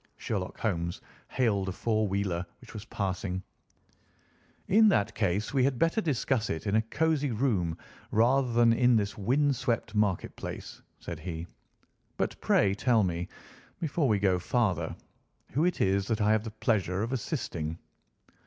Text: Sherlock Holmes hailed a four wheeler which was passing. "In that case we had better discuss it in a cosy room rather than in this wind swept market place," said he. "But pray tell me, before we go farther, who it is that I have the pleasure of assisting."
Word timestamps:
Sherlock 0.17 0.57
Holmes 0.57 0.99
hailed 1.27 1.69
a 1.69 1.71
four 1.71 2.07
wheeler 2.07 2.43
which 2.59 2.73
was 2.73 2.85
passing. 2.85 3.43
"In 4.67 4.89
that 4.89 5.13
case 5.13 5.53
we 5.53 5.63
had 5.63 5.77
better 5.77 6.01
discuss 6.01 6.49
it 6.49 6.65
in 6.65 6.75
a 6.77 6.81
cosy 6.81 7.29
room 7.29 7.77
rather 8.09 8.51
than 8.51 8.73
in 8.73 8.95
this 8.95 9.15
wind 9.15 9.55
swept 9.55 9.93
market 9.93 10.35
place," 10.35 10.81
said 10.99 11.19
he. 11.19 11.45
"But 12.17 12.35
pray 12.41 12.73
tell 12.73 13.03
me, 13.03 13.27
before 13.79 14.07
we 14.07 14.17
go 14.17 14.39
farther, 14.39 14.95
who 15.51 15.63
it 15.65 15.79
is 15.81 16.07
that 16.07 16.19
I 16.19 16.31
have 16.31 16.43
the 16.45 16.49
pleasure 16.49 17.03
of 17.03 17.13
assisting." 17.13 17.77